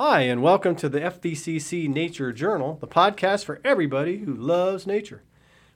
Hi, 0.00 0.20
and 0.20 0.44
welcome 0.44 0.76
to 0.76 0.88
the 0.88 1.00
FVCC 1.00 1.88
Nature 1.88 2.32
Journal, 2.32 2.78
the 2.80 2.86
podcast 2.86 3.44
for 3.44 3.60
everybody 3.64 4.18
who 4.18 4.32
loves 4.32 4.86
nature. 4.86 5.24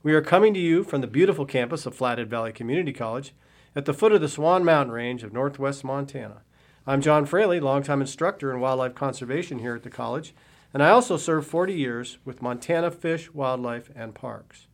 We 0.04 0.14
are 0.14 0.22
coming 0.22 0.54
to 0.54 0.60
you 0.60 0.84
from 0.84 1.00
the 1.00 1.08
beautiful 1.08 1.44
campus 1.44 1.86
of 1.86 1.96
Flathead 1.96 2.30
Valley 2.30 2.52
Community 2.52 2.92
College 2.92 3.34
at 3.74 3.84
the 3.84 3.92
foot 3.92 4.12
of 4.12 4.20
the 4.20 4.28
Swan 4.28 4.64
Mountain 4.64 4.94
Range 4.94 5.24
of 5.24 5.32
northwest 5.32 5.82
Montana. 5.82 6.42
I'm 6.86 7.00
John 7.00 7.26
Fraley, 7.26 7.58
longtime 7.58 8.00
instructor 8.00 8.52
in 8.52 8.60
wildlife 8.60 8.94
conservation 8.94 9.58
here 9.58 9.74
at 9.74 9.82
the 9.82 9.90
college, 9.90 10.36
and 10.72 10.84
I 10.84 10.90
also 10.90 11.16
served 11.16 11.48
40 11.48 11.74
years 11.74 12.18
with 12.24 12.42
Montana 12.42 12.92
Fish, 12.92 13.34
Wildlife, 13.34 13.90
and 13.96 14.14
Parks. 14.14 14.68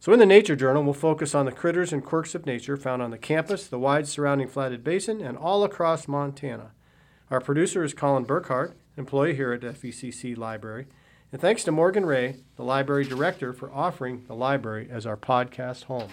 So, 0.00 0.12
in 0.12 0.18
the 0.18 0.26
Nature 0.26 0.54
Journal, 0.54 0.82
we'll 0.82 0.92
focus 0.92 1.34
on 1.34 1.46
the 1.46 1.50
critters 1.50 1.94
and 1.94 2.04
quirks 2.04 2.34
of 2.34 2.44
nature 2.44 2.76
found 2.76 3.00
on 3.00 3.10
the 3.10 3.16
campus, 3.16 3.68
the 3.68 3.78
wide 3.78 4.06
surrounding 4.06 4.48
Flathead 4.48 4.84
Basin, 4.84 5.22
and 5.22 5.38
all 5.38 5.64
across 5.64 6.06
Montana. 6.06 6.72
Our 7.30 7.40
producer 7.40 7.82
is 7.82 7.92
Colin 7.94 8.24
Burkhart, 8.24 8.74
employee 8.96 9.34
here 9.34 9.52
at 9.52 9.62
FVCC 9.62 10.36
Library. 10.36 10.86
And 11.32 11.40
thanks 11.40 11.64
to 11.64 11.72
Morgan 11.72 12.06
Ray, 12.06 12.36
the 12.56 12.62
library 12.62 13.04
director, 13.04 13.52
for 13.52 13.70
offering 13.72 14.24
the 14.28 14.34
library 14.34 14.88
as 14.90 15.06
our 15.06 15.16
podcast 15.16 15.84
home. 15.84 16.10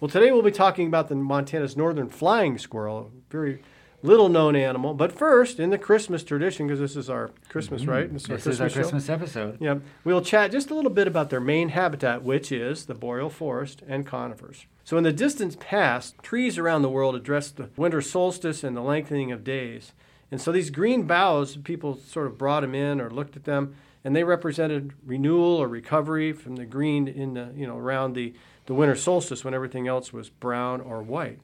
Well, 0.00 0.08
today 0.08 0.32
we'll 0.32 0.42
be 0.42 0.50
talking 0.50 0.86
about 0.86 1.08
the 1.08 1.14
Montana's 1.14 1.76
northern 1.76 2.08
flying 2.08 2.56
squirrel, 2.58 3.10
a 3.14 3.30
very 3.32 3.62
little 4.02 4.28
known 4.30 4.56
animal. 4.56 4.94
But 4.94 5.12
first, 5.12 5.60
in 5.60 5.70
the 5.70 5.78
Christmas 5.78 6.22
tradition, 6.22 6.66
because 6.66 6.80
this 6.80 6.96
is 6.96 7.10
our 7.10 7.30
Christmas, 7.50 7.82
Mhm. 7.82 7.88
right? 7.88 8.12
This, 8.12 8.24
is 8.24 8.30
our 8.30 8.36
is 8.52 8.60
our 8.60 8.68
show. 8.70 8.74
Christmas 8.80 9.08
episode. 9.10 9.58
Yeah, 9.60 9.76
we'll 10.04 10.20
chat 10.22 10.52
just 10.52 10.70
a 10.70 10.74
little 10.74 10.90
bit 10.90 11.06
about 11.06 11.28
their 11.28 11.40
main 11.40 11.70
habitat, 11.70 12.22
which 12.22 12.50
is 12.50 12.86
the 12.86 12.94
boreal 12.94 13.30
forest 13.30 13.82
and 13.86 14.06
conifers. 14.06 14.66
So, 14.84 14.96
in 14.96 15.04
the 15.04 15.12
distant 15.12 15.58
past, 15.60 16.14
trees 16.22 16.56
around 16.58 16.82
the 16.82 16.88
world 16.90 17.14
addressed 17.14 17.56
the 17.56 17.68
winter 17.76 18.00
solstice 18.00 18.62
and 18.64 18.76
the 18.76 18.82
lengthening 18.82 19.32
of 19.32 19.44
days. 19.44 19.92
And 20.30 20.40
so, 20.40 20.50
these 20.50 20.70
green 20.70 21.06
boughs, 21.06 21.56
people 21.56 21.96
sort 21.96 22.26
of 22.26 22.36
brought 22.36 22.60
them 22.60 22.74
in 22.74 23.00
or 23.00 23.10
looked 23.10 23.36
at 23.36 23.44
them, 23.44 23.76
and 24.04 24.14
they 24.14 24.24
represented 24.24 24.92
renewal 25.04 25.56
or 25.56 25.68
recovery 25.68 26.32
from 26.32 26.56
the 26.56 26.66
green 26.66 27.06
in 27.06 27.34
the 27.34 27.52
you 27.54 27.66
know 27.66 27.76
around 27.76 28.14
the 28.14 28.34
the 28.66 28.74
winter 28.74 28.96
solstice 28.96 29.44
when 29.44 29.54
everything 29.54 29.86
else 29.86 30.12
was 30.12 30.28
brown 30.28 30.80
or 30.80 31.02
white. 31.02 31.38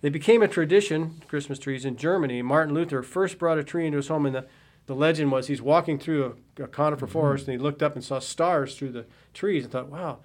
They 0.00 0.08
became 0.08 0.42
a 0.42 0.48
tradition, 0.48 1.22
Christmas 1.28 1.60
trees, 1.60 1.84
in 1.84 1.96
Germany. 1.96 2.42
Martin 2.42 2.74
Luther 2.74 3.04
first 3.04 3.38
brought 3.38 3.58
a 3.58 3.64
tree 3.64 3.86
into 3.86 3.98
his 3.98 4.08
home, 4.08 4.26
and 4.26 4.34
the, 4.34 4.46
the 4.86 4.96
legend 4.96 5.30
was 5.30 5.46
he's 5.46 5.62
walking 5.62 5.98
through 5.98 6.36
a, 6.58 6.64
a 6.64 6.68
conifer 6.68 7.06
mm-hmm. 7.06 7.12
forest 7.12 7.46
and 7.46 7.56
he 7.56 7.62
looked 7.62 7.82
up 7.82 7.94
and 7.94 8.04
saw 8.04 8.18
stars 8.18 8.76
through 8.76 8.90
the 8.90 9.06
trees 9.32 9.62
and 9.62 9.72
thought, 9.72 9.88
wow, 9.88 10.18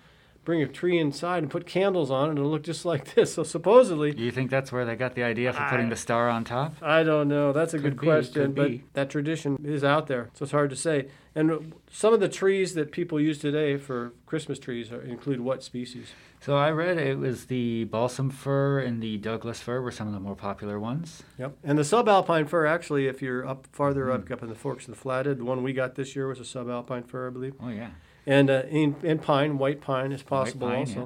bring 0.47 0.61
a 0.63 0.67
tree 0.67 0.97
inside 0.97 1.39
and 1.43 1.51
put 1.51 1.65
candles 1.65 2.09
on 2.09 2.27
it 2.27 2.29
and 2.29 2.39
it'll 2.39 2.49
look 2.49 2.63
just 2.63 2.85
like 2.85 3.13
this. 3.15 3.33
So 3.33 3.43
supposedly, 3.43 4.13
Do 4.13 4.23
you 4.23 4.31
think 4.31 4.49
that's 4.49 4.71
where 4.71 4.85
they 4.85 4.95
got 4.95 5.13
the 5.13 5.23
idea 5.23 5.51
for 5.51 5.59
I- 5.61 5.69
putting 5.69 5.89
the 5.89 5.97
star 5.97 6.29
on 6.29 6.45
top? 6.45 6.75
I 6.81 7.03
don't 7.03 7.27
know. 7.27 7.51
That's 7.51 7.73
a 7.73 7.77
Could 7.77 7.97
good 7.97 7.99
be, 7.99 8.07
question, 8.07 8.53
but 8.53 8.67
be. 8.69 8.83
that 8.93 9.09
tradition 9.09 9.57
is 9.65 9.83
out 9.83 10.07
there, 10.07 10.29
so 10.33 10.43
it's 10.43 10.53
hard 10.53 10.69
to 10.69 10.77
say. 10.77 11.09
And 11.35 11.73
some 11.91 12.13
of 12.13 12.21
the 12.21 12.29
trees 12.29 12.75
that 12.75 12.93
people 12.93 13.19
use 13.19 13.39
today 13.39 13.75
for 13.75 14.13
Christmas 14.25 14.57
trees 14.57 14.89
are, 14.89 15.01
include 15.01 15.41
what 15.41 15.63
species? 15.63 16.07
So 16.39 16.55
I 16.55 16.71
read 16.71 16.97
it 16.97 17.17
was 17.19 17.47
the 17.47 17.83
balsam 17.83 18.29
fir 18.29 18.79
and 18.79 19.03
the 19.03 19.17
Douglas 19.17 19.59
fir 19.59 19.81
were 19.81 19.91
some 19.91 20.07
of 20.07 20.13
the 20.13 20.19
more 20.21 20.35
popular 20.35 20.79
ones. 20.79 21.23
Yep. 21.37 21.57
And 21.65 21.77
the 21.77 21.83
subalpine 21.83 22.47
fir, 22.47 22.65
actually, 22.65 23.07
if 23.07 23.21
you're 23.21 23.45
up 23.45 23.67
farther 23.73 24.09
up, 24.11 24.25
Mm. 24.29 24.31
up 24.31 24.43
in 24.43 24.47
the 24.49 24.55
forks 24.55 24.87
of 24.87 24.93
the 24.95 24.99
Flathead, 24.99 25.39
the 25.39 25.43
one 25.45 25.61
we 25.61 25.73
got 25.73 25.95
this 25.95 26.15
year 26.15 26.27
was 26.29 26.39
a 26.39 26.43
subalpine 26.43 27.05
fir, 27.05 27.27
I 27.27 27.31
believe. 27.31 27.53
Oh 27.61 27.67
yeah. 27.69 27.89
And 28.27 28.49
uh, 28.49 28.63
in, 28.69 28.97
in 29.03 29.19
pine, 29.19 29.57
white 29.57 29.79
pine 29.79 30.11
is 30.11 30.21
possible 30.21 30.67
pine, 30.67 30.79
also. 30.79 30.99
yeah. 30.99 31.05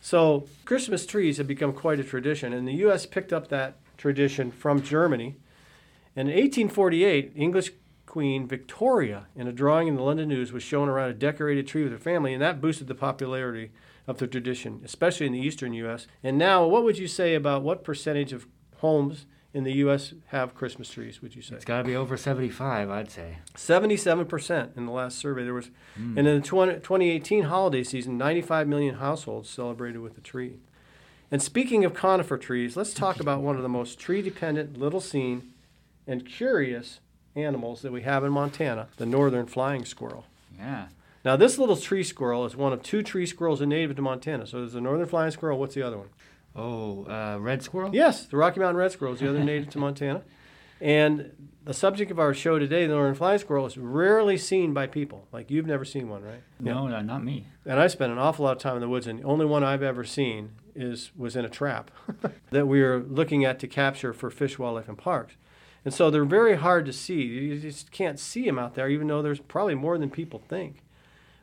So 0.00 0.48
Christmas 0.64 1.06
trees 1.06 1.38
have 1.38 1.46
become 1.46 1.72
quite 1.72 2.00
a 2.00 2.04
tradition, 2.04 2.52
and 2.52 2.66
the 2.66 2.74
U.S. 2.74 3.06
picked 3.06 3.32
up 3.32 3.48
that 3.48 3.76
tradition 3.96 4.50
from 4.50 4.82
Germany. 4.82 5.36
And 6.16 6.28
in 6.28 6.34
1848, 6.34 7.32
English 7.36 7.70
Queen 8.06 8.48
Victoria, 8.48 9.28
in 9.36 9.46
a 9.46 9.52
drawing 9.52 9.86
in 9.86 9.94
the 9.94 10.02
London 10.02 10.28
News, 10.28 10.50
was 10.52 10.64
shown 10.64 10.88
around 10.88 11.10
a 11.10 11.14
decorated 11.14 11.68
tree 11.68 11.84
with 11.84 11.92
her 11.92 11.98
family, 11.98 12.32
and 12.32 12.42
that 12.42 12.60
boosted 12.60 12.88
the 12.88 12.94
popularity 12.96 13.70
of 14.08 14.18
the 14.18 14.26
tradition, 14.26 14.80
especially 14.84 15.26
in 15.26 15.32
the 15.32 15.38
eastern 15.38 15.72
U.S. 15.74 16.08
And 16.24 16.36
now, 16.36 16.66
what 16.66 16.82
would 16.82 16.98
you 16.98 17.06
say 17.06 17.36
about 17.36 17.62
what 17.62 17.84
percentage 17.84 18.32
of 18.32 18.48
homes 18.78 19.26
in 19.52 19.64
the 19.64 19.72
U.S. 19.78 20.14
have 20.28 20.54
Christmas 20.54 20.90
trees? 20.90 21.20
Would 21.22 21.34
you 21.34 21.42
say? 21.42 21.56
It's 21.56 21.64
got 21.64 21.78
to 21.78 21.84
be 21.84 21.96
over 21.96 22.16
75, 22.16 22.88
I'd 22.90 23.10
say. 23.10 23.38
77% 23.56 24.76
in 24.76 24.86
the 24.86 24.92
last 24.92 25.18
survey. 25.18 25.44
There 25.44 25.54
was, 25.54 25.70
Mm. 25.98 26.18
and 26.18 26.28
in 26.28 26.40
the 26.40 26.46
20, 26.46 26.74
2018 26.80 27.44
holiday 27.44 27.82
season, 27.82 28.16
95 28.16 28.68
million 28.68 28.96
households 28.96 29.48
celebrated 29.50 29.98
with 30.00 30.16
a 30.16 30.20
tree. 30.20 30.56
And 31.32 31.42
speaking 31.42 31.84
of 31.84 31.94
conifer 31.94 32.38
trees, 32.38 32.76
let's 32.76 32.94
talk 32.94 33.20
about 33.20 33.40
one 33.42 33.56
of 33.56 33.62
the 33.62 33.68
most 33.68 33.98
tree 33.98 34.22
dependent, 34.22 34.78
little 34.78 35.00
seen, 35.00 35.52
and 36.06 36.24
curious 36.26 37.00
animals 37.36 37.82
that 37.82 37.92
we 37.92 38.02
have 38.02 38.24
in 38.24 38.32
Montana 38.32 38.88
the 38.96 39.06
northern 39.06 39.46
flying 39.46 39.84
squirrel. 39.84 40.26
Yeah. 40.58 40.86
Now, 41.24 41.36
this 41.36 41.58
little 41.58 41.76
tree 41.76 42.02
squirrel 42.02 42.46
is 42.46 42.56
one 42.56 42.72
of 42.72 42.82
two 42.82 43.02
tree 43.02 43.26
squirrels 43.26 43.60
native 43.60 43.94
to 43.96 44.02
Montana. 44.02 44.46
So 44.46 44.58
there's 44.60 44.72
the 44.72 44.80
northern 44.80 45.06
flying 45.06 45.30
squirrel. 45.30 45.58
What's 45.58 45.74
the 45.74 45.82
other 45.82 45.98
one? 45.98 46.08
Oh, 46.54 47.04
uh, 47.04 47.38
red 47.38 47.62
squirrel. 47.62 47.94
Yes, 47.94 48.26
the 48.26 48.36
Rocky 48.36 48.60
Mountain 48.60 48.76
red 48.76 48.92
squirrel 48.92 49.14
is 49.14 49.20
the 49.20 49.28
other 49.28 49.42
native 49.42 49.70
to 49.70 49.78
Montana. 49.86 50.22
And 50.80 51.32
the 51.64 51.74
subject 51.74 52.10
of 52.10 52.18
our 52.18 52.32
show 52.32 52.58
today, 52.58 52.86
the 52.86 52.94
northern 52.94 53.14
flying 53.14 53.38
squirrel, 53.38 53.66
is 53.66 53.76
rarely 53.76 54.36
seen 54.38 54.72
by 54.72 54.86
people. 54.86 55.28
Like 55.30 55.50
you've 55.50 55.66
never 55.66 55.84
seen 55.84 56.08
one, 56.08 56.22
right? 56.22 56.42
No, 56.58 56.88
no, 56.88 57.00
not 57.02 57.22
me. 57.22 57.46
And 57.66 57.78
I 57.78 57.86
spent 57.86 58.12
an 58.12 58.18
awful 58.18 58.44
lot 58.44 58.56
of 58.56 58.62
time 58.62 58.74
in 58.74 58.80
the 58.80 58.88
woods, 58.88 59.06
and 59.06 59.20
the 59.20 59.24
only 59.24 59.46
one 59.46 59.62
I've 59.62 59.82
ever 59.82 60.04
seen 60.04 60.52
is 60.74 61.12
was 61.16 61.36
in 61.36 61.44
a 61.44 61.50
trap 61.50 61.90
that 62.50 62.66
we 62.66 62.82
were 62.82 63.04
looking 63.06 63.44
at 63.44 63.58
to 63.60 63.68
capture 63.68 64.12
for 64.12 64.30
fish, 64.30 64.58
wildlife, 64.58 64.88
and 64.88 64.96
parks. 64.96 65.34
And 65.84 65.94
so 65.94 66.10
they're 66.10 66.24
very 66.24 66.56
hard 66.56 66.86
to 66.86 66.92
see. 66.92 67.22
You 67.22 67.58
just 67.58 67.90
can't 67.90 68.18
see 68.18 68.44
them 68.44 68.58
out 68.58 68.74
there, 68.74 68.88
even 68.88 69.06
though 69.06 69.22
there's 69.22 69.40
probably 69.40 69.74
more 69.74 69.96
than 69.98 70.10
people 70.10 70.42
think. 70.48 70.82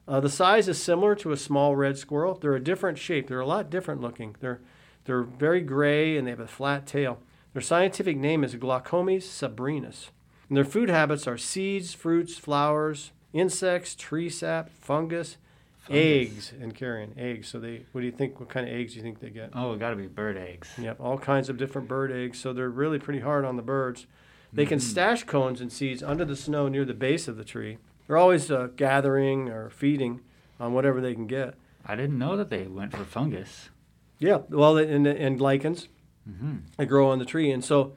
Uh, 0.08 0.20
the 0.20 0.30
size 0.30 0.68
is 0.68 0.82
similar 0.82 1.16
to 1.16 1.32
a 1.32 1.38
small 1.38 1.76
red 1.76 1.98
squirrel. 1.98 2.36
They're 2.36 2.56
a 2.56 2.64
different 2.64 2.98
shape. 2.98 3.28
They're 3.28 3.40
a 3.40 3.48
lot 3.48 3.70
different 3.70 4.00
looking. 4.00 4.36
They're 4.40 4.62
they're 5.08 5.24
very 5.24 5.62
gray 5.62 6.16
and 6.18 6.28
they 6.28 6.32
have 6.32 6.40
a 6.40 6.48
flat 6.48 6.86
tail. 6.86 7.18
Their 7.54 7.62
scientific 7.64 8.18
name 8.18 8.44
is 8.44 8.54
Glaucomys 8.56 9.24
sabrinus. 9.24 10.10
And 10.48 10.56
their 10.56 10.64
food 10.66 10.90
habits 10.90 11.28
are 11.28 11.38
seeds, 11.38 11.94
fruits, 11.94 12.38
flowers, 12.38 13.12
insects, 13.34 13.96
tree 13.96 14.30
sap, 14.30 14.70
fungus, 14.80 15.38
Fungus. 15.80 15.98
eggs, 15.98 16.54
and 16.62 16.76
carrion 16.76 17.14
eggs. 17.18 17.48
So 17.48 17.60
they, 17.60 17.86
what 17.94 18.02
do 18.02 18.06
you 18.06 18.12
think? 18.12 18.40
What 18.40 18.50
kind 18.50 18.68
of 18.68 18.74
eggs 18.76 18.94
do 18.94 18.98
you 18.98 19.04
think 19.04 19.20
they 19.20 19.30
get? 19.30 19.50
Oh, 19.54 19.74
it 19.74 19.80
got 19.80 19.90
to 19.90 19.96
be 19.96 20.08
bird 20.08 20.38
eggs. 20.38 20.70
Yep, 20.78 20.98
all 21.00 21.18
kinds 21.18 21.50
of 21.50 21.58
different 21.58 21.88
bird 21.88 22.12
eggs. 22.12 22.40
So 22.40 22.54
they're 22.54 22.70
really 22.70 23.00
pretty 23.00 23.20
hard 23.22 23.44
on 23.46 23.56
the 23.56 23.62
birds. 23.64 24.06
They 24.54 24.66
can 24.66 24.80
Mhm. 24.80 24.84
stash 24.84 25.24
cones 25.26 25.60
and 25.60 25.72
seeds 25.72 26.02
under 26.04 26.24
the 26.26 26.36
snow 26.36 26.68
near 26.68 26.86
the 26.86 26.94
base 26.94 27.28
of 27.28 27.36
the 27.38 27.44
tree. 27.44 27.78
They're 28.08 28.18
always 28.18 28.50
uh, 28.50 28.70
gathering 28.78 29.50
or 29.50 29.70
feeding 29.70 30.22
on 30.60 30.74
whatever 30.74 31.02
they 31.02 31.14
can 31.14 31.28
get. 31.28 31.56
I 31.86 31.96
didn't 31.96 32.18
know 32.18 32.38
that 32.38 32.50
they 32.50 32.68
went 32.68 32.94
for 32.96 33.04
fungus. 33.04 33.70
Yeah, 34.20 34.40
well, 34.50 34.78
and, 34.78 35.06
and 35.08 35.40
lichens 35.42 35.88
hmm 36.28 36.58
they 36.78 36.86
grow 36.86 37.10
on 37.10 37.20
the 37.20 37.26
tree, 37.26 37.52
and 37.52 37.64
so 37.64 37.94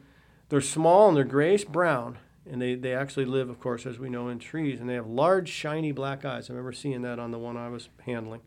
they're 0.49 0.61
small 0.61 1.08
and 1.08 1.17
they're 1.17 1.25
grayish 1.25 1.64
brown, 1.64 2.19
and 2.49 2.61
they, 2.62 2.75
they 2.75 2.94
actually 2.94 3.25
live, 3.25 3.49
of 3.49 3.58
course, 3.61 3.87
as 3.87 3.99
we 3.99 4.08
know, 4.08 4.28
in 4.28 4.38
trees, 4.38 4.81
and 4.81 4.88
they 4.88 4.94
have 4.94 5.06
large, 5.06 5.49
shiny 5.49 5.93
black 5.93 6.25
eyes. 6.25 6.49
I 6.49 6.52
remember 6.52 6.72
seeing 6.72 7.02
that 7.02 7.19
on 7.19 7.31
the 7.31 7.38
one 7.38 7.56
I 7.56 7.69
was 7.69 7.88
handling, 8.06 8.40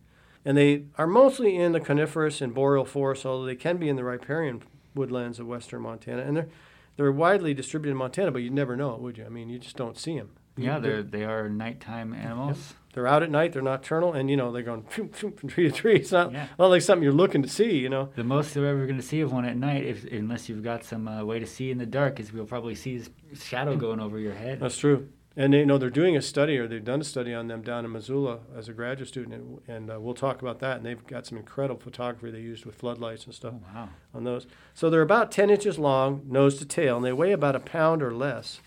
and 0.45 0.57
they 0.57 0.85
are 0.97 1.07
mostly 1.07 1.57
in 1.57 1.71
the 1.73 1.79
coniferous 1.79 2.41
and 2.41 2.53
boreal 2.53 2.85
forests, 2.85 3.25
although 3.25 3.45
they 3.45 3.55
can 3.55 3.77
be 3.77 3.89
in 3.89 3.95
the 3.95 4.03
riparian 4.03 4.61
woodlands 4.95 5.39
of 5.39 5.47
western 5.47 5.81
Montana, 5.81 6.21
and 6.21 6.37
they're 6.37 6.49
they're 6.95 7.11
widely 7.11 7.53
distributed 7.55 7.91
in 7.91 7.97
Montana, 7.97 8.31
but 8.31 8.43
you'd 8.43 8.53
never 8.53 8.75
know 8.75 8.93
it, 8.93 9.01
would 9.01 9.17
you? 9.17 9.25
I 9.25 9.29
mean, 9.29 9.49
you 9.49 9.57
just 9.57 9.75
don't 9.75 9.97
see 9.97 10.17
them. 10.17 10.29
Yeah, 10.55 10.79
they're 10.79 11.01
they 11.03 11.23
are 11.25 11.49
nighttime 11.49 12.13
animals. 12.13 12.73
They're 12.93 13.07
out 13.07 13.23
at 13.23 13.31
night. 13.31 13.53
They're 13.53 13.61
nocturnal, 13.63 14.13
and 14.13 14.29
you 14.29 14.37
know 14.37 14.51
they're 14.51 14.61
going 14.61 14.83
from 14.83 15.31
tree 15.49 15.67
to 15.69 15.71
tree. 15.75 15.95
It's 15.95 16.11
not, 16.11 16.31
Yeah. 16.31 16.47
not 16.59 16.67
like 16.67 16.83
something 16.83 17.01
you're 17.03 17.11
looking 17.11 17.41
to 17.41 17.49
see. 17.49 17.77
You 17.79 17.89
know. 17.89 18.09
The 18.15 18.23
most 18.23 18.55
you're 18.55 18.67
ever 18.67 18.85
going 18.85 18.97
to 18.99 19.03
see 19.03 19.21
of 19.21 19.31
one 19.33 19.45
at 19.45 19.57
night, 19.57 19.83
if 19.83 20.03
unless 20.11 20.47
you've 20.49 20.63
got 20.63 20.83
some 20.83 21.07
uh, 21.07 21.23
way 21.23 21.39
to 21.39 21.47
see 21.47 21.71
in 21.71 21.79
the 21.79 21.87
dark, 21.87 22.19
is 22.19 22.31
you'll 22.31 22.45
probably 22.45 22.75
see 22.75 22.93
his 22.93 23.09
shadow 23.41 23.75
going 23.75 23.99
over 23.99 24.19
your 24.19 24.33
head. 24.35 24.59
That's 24.59 24.77
true. 24.77 25.09
And 25.35 25.51
they 25.51 25.61
you 25.61 25.65
know 25.65 25.79
they're 25.79 25.89
doing 25.89 26.15
a 26.15 26.21
study, 26.21 26.55
or 26.59 26.67
they've 26.67 26.85
done 26.85 27.01
a 27.01 27.03
study 27.03 27.33
on 27.33 27.47
them 27.47 27.63
down 27.63 27.83
in 27.83 27.91
Missoula 27.91 28.41
as 28.55 28.69
a 28.69 28.73
graduate 28.73 29.07
student, 29.09 29.33
and, 29.33 29.59
and 29.67 29.89
uh, 29.91 29.99
we'll 29.99 30.13
talk 30.13 30.43
about 30.43 30.59
that. 30.59 30.77
And 30.77 30.85
they've 30.85 31.07
got 31.07 31.25
some 31.25 31.39
incredible 31.39 31.79
photography 31.81 32.29
they 32.29 32.41
used 32.41 32.63
with 32.63 32.75
floodlights 32.75 33.25
and 33.25 33.33
stuff 33.33 33.55
Oh 33.55 33.61
wow. 33.73 33.89
on 34.13 34.23
those. 34.23 34.45
So 34.75 34.91
they're 34.91 35.01
about 35.01 35.31
10 35.31 35.49
inches 35.49 35.79
long, 35.79 36.21
nose 36.27 36.59
to 36.59 36.65
tail, 36.65 36.97
and 36.97 37.03
they 37.05 37.13
weigh 37.13 37.31
about 37.31 37.55
a 37.55 37.59
pound 37.59 38.03
or 38.03 38.13
less. 38.13 38.61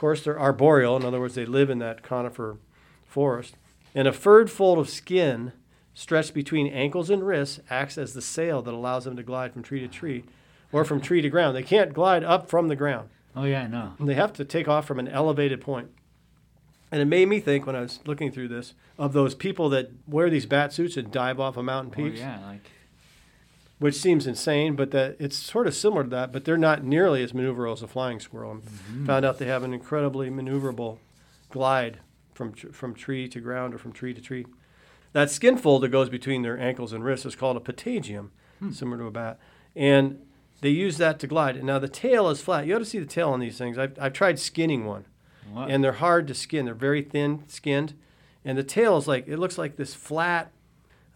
Of 0.00 0.02
course, 0.02 0.24
they're 0.24 0.40
arboreal. 0.40 0.96
In 0.96 1.04
other 1.04 1.20
words, 1.20 1.34
they 1.34 1.44
live 1.44 1.68
in 1.68 1.78
that 1.80 2.02
conifer 2.02 2.56
forest. 3.06 3.56
And 3.94 4.08
a 4.08 4.14
furred 4.14 4.50
fold 4.50 4.78
of 4.78 4.88
skin 4.88 5.52
stretched 5.92 6.32
between 6.32 6.68
ankles 6.68 7.10
and 7.10 7.22
wrists 7.26 7.60
acts 7.68 7.98
as 7.98 8.14
the 8.14 8.22
sail 8.22 8.62
that 8.62 8.72
allows 8.72 9.04
them 9.04 9.14
to 9.16 9.22
glide 9.22 9.52
from 9.52 9.62
tree 9.62 9.80
to 9.80 9.88
tree 9.88 10.24
or 10.72 10.86
from 10.86 11.02
tree 11.02 11.20
to 11.20 11.28
ground. 11.28 11.54
They 11.54 11.62
can't 11.62 11.92
glide 11.92 12.24
up 12.24 12.48
from 12.48 12.68
the 12.68 12.76
ground. 12.76 13.10
Oh 13.36 13.44
yeah, 13.44 13.66
no. 13.66 13.92
They 14.00 14.14
have 14.14 14.32
to 14.32 14.44
take 14.46 14.68
off 14.68 14.86
from 14.86 14.98
an 14.98 15.06
elevated 15.06 15.60
point. 15.60 15.90
And 16.90 17.02
it 17.02 17.04
made 17.04 17.28
me 17.28 17.38
think 17.38 17.66
when 17.66 17.76
I 17.76 17.80
was 17.80 18.00
looking 18.06 18.32
through 18.32 18.48
this 18.48 18.72
of 18.96 19.12
those 19.12 19.34
people 19.34 19.68
that 19.68 19.90
wear 20.06 20.30
these 20.30 20.46
bat 20.46 20.72
suits 20.72 20.96
and 20.96 21.12
dive 21.12 21.38
off 21.38 21.58
of 21.58 21.66
mountain 21.66 21.90
peak. 21.90 22.14
Oh 22.16 22.20
yeah, 22.20 22.40
like 22.46 22.70
which 23.80 23.96
seems 23.96 24.26
insane, 24.28 24.76
but 24.76 24.92
that 24.92 25.16
it's 25.18 25.36
sort 25.36 25.66
of 25.66 25.74
similar 25.74 26.04
to 26.04 26.10
that, 26.10 26.32
but 26.32 26.44
they're 26.44 26.56
not 26.56 26.84
nearly 26.84 27.22
as 27.24 27.32
maneuverable 27.32 27.72
as 27.72 27.82
a 27.82 27.88
flying 27.88 28.20
squirrel. 28.20 28.52
And 28.52 28.62
Mm-hmm. 28.62 29.06
Found 29.06 29.24
out 29.24 29.38
they 29.38 29.46
have 29.46 29.64
an 29.64 29.74
incredibly 29.74 30.30
maneuverable 30.30 30.98
glide 31.50 31.98
from 32.34 32.52
tr- 32.52 32.68
from 32.68 32.94
tree 32.94 33.26
to 33.28 33.40
ground 33.40 33.74
or 33.74 33.78
from 33.78 33.92
tree 33.92 34.14
to 34.14 34.20
tree. 34.20 34.46
That 35.12 35.30
skin 35.30 35.56
fold 35.58 35.82
that 35.82 35.88
goes 35.88 36.08
between 36.08 36.42
their 36.42 36.56
ankles 36.58 36.92
and 36.92 37.04
wrists 37.04 37.26
is 37.26 37.34
called 37.34 37.56
a 37.56 37.60
patagium, 37.60 38.30
similar 38.72 38.98
to 38.98 39.06
a 39.06 39.10
bat, 39.10 39.40
and 39.74 40.20
they 40.60 40.68
use 40.68 40.98
that 40.98 41.18
to 41.20 41.26
glide. 41.26 41.56
And 41.56 41.66
now 41.66 41.78
the 41.80 41.88
tail 41.88 42.28
is 42.28 42.40
flat. 42.40 42.66
You 42.66 42.76
ought 42.76 42.80
to 42.80 42.84
see 42.84 42.98
the 43.00 43.06
tail 43.06 43.30
on 43.30 43.40
these 43.40 43.56
things. 43.58 43.76
I've, 43.78 43.98
I've 43.98 44.12
tried 44.12 44.38
skinning 44.38 44.84
one, 44.84 45.06
and 45.68 45.82
they're 45.82 45.92
hard 45.92 46.28
to 46.28 46.34
skin. 46.34 46.66
They're 46.66 46.74
very 46.74 47.02
thin 47.02 47.42
skinned, 47.48 47.94
and 48.44 48.56
the 48.58 48.62
tail 48.62 48.96
is 48.98 49.08
like 49.08 49.26
it 49.26 49.38
looks 49.38 49.56
like 49.58 49.76
this 49.76 49.94
flat. 49.94 50.52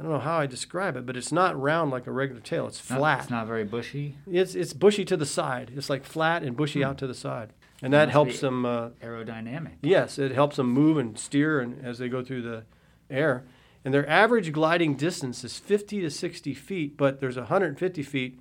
I 0.05 0.07
don't 0.07 0.19
know 0.19 0.23
how 0.25 0.39
I 0.39 0.45
describe 0.47 0.97
it, 0.99 1.07
but 1.07 1.17
it's 1.17 1.33
not 1.33 1.59
round 1.59 1.91
like 1.91 2.07
a 2.07 2.11
regular 2.11 2.43
tail. 2.43 2.67
It's 2.67 2.91
Not- 2.91 2.99
flat. 2.99 3.21
It's 3.23 3.31
not 3.31 3.47
very 3.47 3.65
bushy. 3.65 4.19
It's 4.31 4.55
it's 4.55 4.75
bushy 4.75 5.03
to 5.07 5.17
the 5.17 5.25
side. 5.25 5.73
It's 5.75 5.89
like 5.89 6.05
flat 6.05 6.43
and 6.43 6.55
bushy 6.55 6.85
out 6.85 6.99
to 6.99 7.07
the 7.07 7.15
side, 7.15 7.55
and 7.81 7.95
It 7.95 7.97
that 7.97 8.09
helps 8.11 8.41
them. 8.41 8.67
Uh, 8.67 8.91
Aerodynamic. 9.03 9.77
yes, 9.81 10.19
it 10.19 10.33
helps 10.33 10.57
them 10.57 10.69
move 10.69 10.99
and 10.99 11.19
steer, 11.19 11.59
and 11.59 11.83
as 11.83 11.97
they 11.99 12.11
go 12.11 12.23
through 12.23 12.43
the 12.43 12.65
air. 13.09 13.45
And 13.83 13.95
their 13.95 14.07
average 14.07 14.53
gliding 14.53 14.95
distance 14.97 15.43
is 15.43 15.59
50 15.59 16.03
to 16.03 16.11
60 16.11 16.53
feet, 16.53 16.97
but 16.99 17.21
there's 17.21 17.37
150 17.39 18.03
feet, 18.03 18.39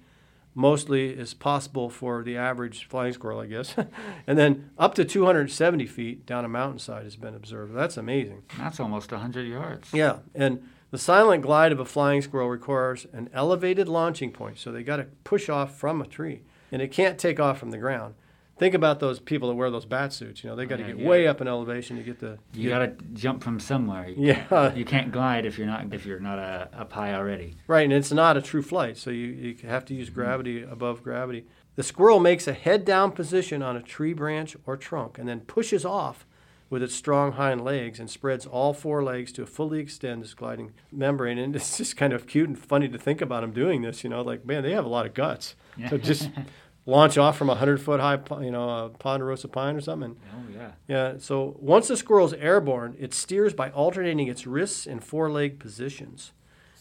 mostly 0.55 1.11
is 1.11 1.33
possible 1.33 1.89
for 1.89 2.23
the 2.23 2.35
average 2.35 2.87
flying 2.89 3.13
squirrel, 3.13 3.39
I 3.39 3.45
guess. 3.47 3.73
and 4.27 4.37
then 4.37 4.69
up 4.77 4.95
to 4.95 5.05
270 5.05 5.85
feet 5.85 6.25
down 6.25 6.43
a 6.43 6.49
mountainside 6.49 7.03
has 7.03 7.15
been 7.15 7.35
observed. 7.35 7.73
That's 7.73 7.95
amazing. 7.97 8.43
That's 8.57 8.79
almost 8.81 9.11
100 9.13 9.47
yards. 9.47 9.93
Yeah, 9.93 10.19
and 10.35 10.61
the 10.93 10.99
silent 10.99 11.41
glide 11.41 11.71
of 11.71 11.79
a 11.79 11.85
flying 11.85 12.21
squirrel 12.21 12.47
requires 12.49 13.07
an 13.13 13.27
elevated 13.33 13.89
launching 13.89 14.31
point, 14.31 14.59
so 14.59 14.71
they 14.71 14.83
got 14.83 14.97
to 14.97 15.05
push 15.23 15.49
off 15.49 15.75
from 15.75 15.99
a 15.99 16.05
tree, 16.05 16.43
and 16.71 16.83
it 16.83 16.91
can't 16.91 17.17
take 17.17 17.39
off 17.39 17.57
from 17.57 17.71
the 17.71 17.79
ground. 17.79 18.13
Think 18.59 18.75
about 18.75 18.99
those 18.99 19.19
people 19.19 19.49
that 19.49 19.55
wear 19.55 19.71
those 19.71 19.85
bat 19.85 20.13
suits. 20.13 20.43
You 20.43 20.51
know, 20.51 20.55
they 20.55 20.67
got 20.67 20.75
to 20.75 20.83
Yeah, 20.83 20.89
get 20.89 20.99
yeah. 20.99 21.07
way 21.09 21.27
up 21.27 21.41
in 21.41 21.47
elevation 21.47 21.97
to 21.97 22.03
get 22.03 22.19
the. 22.19 22.37
You 22.53 22.69
gotta 22.69 22.93
jump 23.13 23.41
from 23.43 23.59
somewhere. 23.59 24.07
You, 24.07 24.27
Yeah, 24.49 24.71
you 24.75 24.85
can't 24.85 25.11
glide 25.11 25.47
if 25.47 25.57
you're 25.57 25.65
not 25.65 25.91
if 25.91 26.05
you're 26.05 26.19
not 26.19 26.37
uh, 26.37 26.67
up 26.77 26.93
high 26.93 27.15
already. 27.15 27.55
right, 27.65 27.83
and 27.85 27.91
it's 27.91 28.11
not 28.11 28.37
a 28.37 28.41
true 28.43 28.61
flight, 28.61 28.95
so 28.97 29.09
you, 29.09 29.25
you 29.25 29.67
have 29.67 29.85
to 29.85 29.95
use 29.95 30.11
gravity 30.11 30.61
above 30.61 31.01
gravity. 31.03 31.47
The 31.75 31.81
squirrel 31.81 32.19
makes 32.19 32.47
a 32.47 32.53
head 32.53 32.85
down 32.85 33.13
position 33.13 33.63
on 33.63 33.75
a 33.75 33.81
tree 33.81 34.13
branch 34.13 34.55
or 34.67 34.77
trunk 34.77 35.17
and 35.17 35.27
then 35.27 35.39
pushes 35.39 35.83
off 35.83 36.27
with 36.73 36.81
its 36.81 36.95
strong 36.95 37.33
hind 37.33 37.63
legs 37.63 37.99
and 37.99 38.09
spreads 38.09 38.47
all 38.47 38.73
four 38.73 39.03
legs 39.03 39.31
to 39.31 39.45
fully 39.45 39.79
extend 39.79 40.23
this 40.23 40.33
gliding 40.33 40.71
membrane. 40.91 41.37
And 41.37 41.55
it's 41.55 41.77
just 41.77 41.95
kind 41.95 42.11
of 42.11 42.25
cute 42.25 42.49
and 42.49 42.57
funny 42.57 42.87
to 42.87 42.97
think 42.97 43.21
about 43.21 43.41
them 43.41 43.51
doing 43.51 43.83
this. 43.83 44.03
You 44.03 44.09
know, 44.09 44.23
like 44.23 44.43
man, 44.43 44.63
they 44.63 44.71
have 44.71 44.83
a 44.83 44.89
lot 44.89 45.05
of 45.05 45.13
guts. 45.13 45.53
Yeah. 45.77 45.91
So 45.91 45.99
just 45.99 46.31
launch 46.87 47.15
off 47.15 47.37
from 47.37 47.51
a 47.51 47.53
hundred 47.53 47.79
foot 47.79 47.99
high, 47.99 48.17
you 48.41 48.49
know, 48.49 48.67
uh, 48.67 48.89
ponderosa 48.89 49.49
pine 49.49 49.75
or 49.75 49.81
something. 49.81 50.17
Oh 50.33 50.51
yeah. 50.51 50.71
Yeah. 50.87 51.13
So 51.19 51.55
once 51.59 51.89
the 51.89 51.95
squirrel's 51.95 52.33
airborne, 52.33 52.95
it 52.99 53.13
steers 53.13 53.53
by 53.53 53.69
alternating 53.69 54.27
its 54.27 54.47
wrists 54.47 54.87
and 54.87 55.03
foreleg 55.03 55.59
positions. 55.59 56.31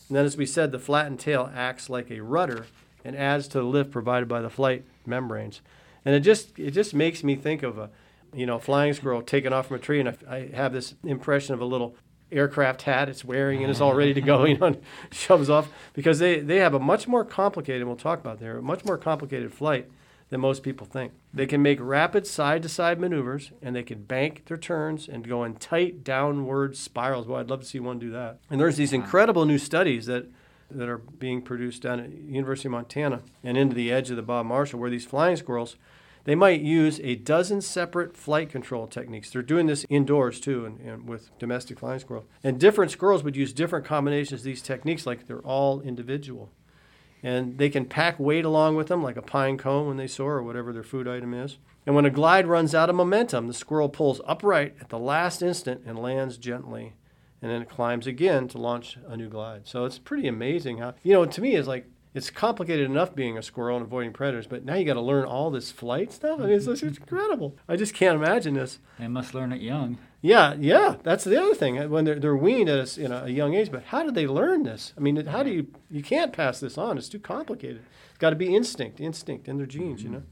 And 0.08 0.16
then, 0.16 0.24
as 0.24 0.38
we 0.38 0.46
said, 0.46 0.72
the 0.72 0.78
flattened 0.78 1.20
tail 1.20 1.52
acts 1.54 1.90
like 1.90 2.10
a 2.10 2.20
rudder 2.20 2.64
and 3.04 3.14
adds 3.14 3.46
to 3.48 3.58
the 3.58 3.64
lift 3.64 3.90
provided 3.90 4.26
by 4.26 4.40
the 4.40 4.48
flight 4.48 4.86
membranes. 5.04 5.60
And 6.02 6.14
it 6.14 6.20
just 6.20 6.58
it 6.58 6.70
just 6.70 6.94
makes 6.94 7.22
me 7.22 7.36
think 7.36 7.62
of 7.62 7.76
a, 7.76 7.90
you 8.34 8.46
know, 8.46 8.58
flying 8.58 8.92
squirrel 8.94 9.22
taking 9.22 9.52
off 9.52 9.68
from 9.68 9.76
a 9.76 9.80
tree, 9.80 10.00
and 10.00 10.08
I, 10.08 10.16
I 10.28 10.50
have 10.54 10.72
this 10.72 10.94
impression 11.04 11.54
of 11.54 11.60
a 11.60 11.64
little 11.64 11.94
aircraft 12.30 12.82
hat 12.82 13.10
it's 13.10 13.24
wearing 13.24 13.62
and 13.62 13.70
it's 13.70 13.80
all 13.80 13.94
ready 13.94 14.14
to 14.14 14.20
go, 14.20 14.44
you 14.44 14.56
know, 14.56 14.66
and 14.68 14.80
shoves 15.10 15.50
off 15.50 15.68
because 15.92 16.18
they, 16.18 16.40
they 16.40 16.56
have 16.56 16.74
a 16.74 16.80
much 16.80 17.06
more 17.06 17.24
complicated, 17.24 17.82
and 17.82 17.88
we'll 17.88 17.96
talk 17.96 18.20
about 18.20 18.40
there, 18.40 18.58
a 18.58 18.62
much 18.62 18.84
more 18.84 18.96
complicated 18.96 19.52
flight 19.52 19.90
than 20.32 20.40
most 20.40 20.62
people 20.62 20.86
think. 20.86 21.12
They 21.34 21.44
can 21.44 21.60
make 21.60 21.78
rapid 21.78 22.26
side 22.26 22.62
to 22.62 22.68
side 22.68 22.98
maneuvers 22.98 23.52
and 23.60 23.76
they 23.76 23.82
can 23.82 24.04
bank 24.04 24.46
their 24.46 24.56
turns 24.56 25.06
and 25.06 25.28
go 25.28 25.44
in 25.44 25.56
tight 25.56 26.02
downward 26.02 26.74
spirals. 26.74 27.26
Well, 27.26 27.38
I'd 27.38 27.50
love 27.50 27.60
to 27.60 27.66
see 27.66 27.80
one 27.80 27.98
do 27.98 28.10
that. 28.12 28.38
And 28.48 28.58
there's 28.58 28.78
these 28.78 28.94
incredible 28.94 29.44
new 29.44 29.58
studies 29.58 30.06
that 30.06 30.30
that 30.70 30.88
are 30.88 30.96
being 30.96 31.42
produced 31.42 31.82
down 31.82 32.00
at 32.00 32.10
University 32.10 32.68
of 32.68 32.72
Montana 32.72 33.20
and 33.44 33.58
into 33.58 33.76
the 33.76 33.92
edge 33.92 34.08
of 34.08 34.16
the 34.16 34.22
Bob 34.22 34.46
Marshall 34.46 34.80
where 34.80 34.88
these 34.88 35.04
flying 35.04 35.36
squirrels 35.36 35.76
they 36.24 36.34
might 36.34 36.60
use 36.60 37.00
a 37.02 37.16
dozen 37.16 37.60
separate 37.60 38.16
flight 38.16 38.48
control 38.48 38.86
techniques. 38.86 39.30
They're 39.30 39.42
doing 39.42 39.66
this 39.66 39.84
indoors 39.88 40.38
too, 40.40 40.64
and, 40.64 40.78
and 40.80 41.08
with 41.08 41.36
domestic 41.38 41.80
flying 41.80 41.98
squirrels. 41.98 42.26
And 42.44 42.60
different 42.60 42.92
squirrels 42.92 43.24
would 43.24 43.36
use 43.36 43.52
different 43.52 43.84
combinations 43.84 44.40
of 44.40 44.44
these 44.44 44.62
techniques, 44.62 45.06
like 45.06 45.26
they're 45.26 45.40
all 45.40 45.80
individual. 45.80 46.52
And 47.24 47.58
they 47.58 47.70
can 47.70 47.84
pack 47.84 48.18
weight 48.18 48.44
along 48.44 48.76
with 48.76 48.88
them, 48.88 49.02
like 49.02 49.16
a 49.16 49.22
pine 49.22 49.56
cone 49.56 49.86
when 49.86 49.96
they 49.96 50.08
soar, 50.08 50.34
or 50.34 50.42
whatever 50.42 50.72
their 50.72 50.82
food 50.82 51.06
item 51.06 51.34
is. 51.34 51.58
And 51.86 51.94
when 51.94 52.04
a 52.04 52.10
glide 52.10 52.46
runs 52.46 52.74
out 52.74 52.90
of 52.90 52.96
momentum, 52.96 53.46
the 53.46 53.54
squirrel 53.54 53.88
pulls 53.88 54.20
upright 54.26 54.74
at 54.80 54.88
the 54.88 54.98
last 54.98 55.42
instant 55.42 55.82
and 55.86 55.98
lands 55.98 56.36
gently, 56.36 56.94
and 57.40 57.50
then 57.50 57.62
it 57.62 57.68
climbs 57.68 58.06
again 58.06 58.46
to 58.48 58.58
launch 58.58 58.98
a 59.06 59.16
new 59.16 59.28
glide. 59.28 59.66
So 59.66 59.84
it's 59.84 59.98
pretty 59.98 60.28
amazing 60.28 60.78
how, 60.78 60.94
you 61.02 61.12
know, 61.12 61.24
to 61.24 61.40
me, 61.40 61.56
it's 61.56 61.68
like 61.68 61.86
it's 62.14 62.30
complicated 62.30 62.84
enough 62.90 63.14
being 63.14 63.38
a 63.38 63.42
squirrel 63.42 63.76
and 63.76 63.86
avoiding 63.86 64.12
predators, 64.12 64.46
but 64.46 64.64
now 64.64 64.74
you 64.74 64.84
got 64.84 64.94
to 64.94 65.00
learn 65.00 65.24
all 65.24 65.50
this 65.50 65.70
flight 65.70 66.12
stuff. 66.12 66.40
I 66.40 66.44
mean, 66.44 66.52
it's, 66.52 66.66
it's 66.66 66.82
incredible. 66.82 67.56
I 67.68 67.76
just 67.76 67.94
can't 67.94 68.16
imagine 68.16 68.54
this. 68.54 68.78
They 68.98 69.08
must 69.08 69.34
learn 69.34 69.52
it 69.52 69.62
young. 69.62 69.98
Yeah, 70.20 70.54
yeah, 70.58 70.96
that's 71.02 71.24
the 71.24 71.40
other 71.40 71.54
thing. 71.54 71.90
When 71.90 72.04
they're, 72.04 72.20
they're 72.20 72.36
weaned 72.36 72.68
at 72.68 72.96
a, 72.96 73.00
you 73.00 73.08
know, 73.08 73.24
a 73.24 73.30
young 73.30 73.54
age, 73.54 73.72
but 73.72 73.84
how 73.84 74.02
do 74.04 74.10
they 74.10 74.26
learn 74.26 74.62
this? 74.62 74.92
I 74.96 75.00
mean, 75.00 75.24
how 75.26 75.42
do 75.42 75.50
you 75.50 75.66
you 75.90 76.02
can't 76.02 76.32
pass 76.32 76.60
this 76.60 76.78
on? 76.78 76.96
It's 76.96 77.08
too 77.08 77.18
complicated. 77.18 77.82
It's 78.10 78.18
got 78.18 78.30
to 78.30 78.36
be 78.36 78.54
instinct, 78.54 79.00
instinct 79.00 79.48
in 79.48 79.56
their 79.56 79.66
genes. 79.66 80.02
You 80.02 80.10
mm-hmm. 80.10 80.18
know, 80.18 80.24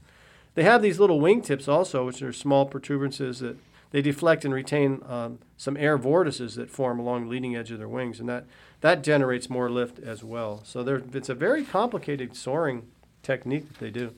they 0.55 0.63
have 0.63 0.81
these 0.81 0.99
little 0.99 1.19
wingtips 1.19 1.67
also, 1.67 2.05
which 2.05 2.21
are 2.21 2.31
small 2.31 2.65
protuberances 2.65 3.39
that 3.39 3.57
they 3.91 4.01
deflect 4.01 4.43
and 4.45 4.53
retain 4.53 5.01
um, 5.07 5.39
some 5.57 5.77
air 5.77 5.97
vortices 5.97 6.55
that 6.55 6.69
form 6.69 6.99
along 6.99 7.25
the 7.25 7.29
leading 7.29 7.55
edge 7.55 7.71
of 7.71 7.77
their 7.77 7.87
wings, 7.89 8.19
and 8.19 8.27
that 8.27 8.45
that 8.81 9.03
generates 9.03 9.49
more 9.49 9.69
lift 9.69 9.99
as 9.99 10.23
well. 10.23 10.61
So 10.63 10.83
there, 10.83 11.03
it's 11.13 11.29
a 11.29 11.35
very 11.35 11.63
complicated 11.63 12.35
soaring 12.35 12.87
technique 13.21 13.67
that 13.67 13.79
they 13.79 13.91
do. 13.91 14.13